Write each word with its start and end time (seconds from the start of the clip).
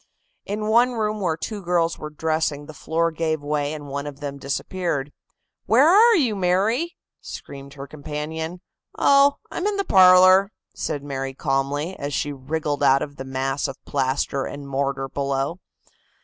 In 0.47 0.65
one 0.65 0.93
room 0.93 1.19
where 1.21 1.37
two 1.37 1.61
girls 1.61 1.99
were 1.99 2.09
dressing 2.09 2.65
the 2.65 2.73
floor 2.73 3.11
gave 3.11 3.39
way 3.43 3.71
and 3.71 3.85
one 3.87 4.07
of 4.07 4.19
them 4.19 4.39
disappeared. 4.39 5.11
"Where 5.67 5.87
are 5.87 6.15
you, 6.15 6.35
Mary?" 6.35 6.97
screamed 7.19 7.75
her 7.75 7.85
companion. 7.85 8.61
"Oh, 8.97 9.35
I'm 9.51 9.67
in 9.67 9.77
the 9.77 9.85
parlor," 9.85 10.51
said 10.73 11.03
Mary 11.03 11.35
calmly, 11.35 11.95
as 11.99 12.15
she 12.15 12.31
wriggled 12.33 12.81
out 12.81 13.03
of 13.03 13.17
the 13.17 13.23
mass 13.25 13.67
of 13.67 13.77
plaster 13.85 14.45
and 14.45 14.67
mortar 14.67 15.07
below. 15.07 15.59